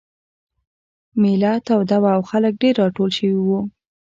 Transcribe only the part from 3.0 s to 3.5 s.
شوي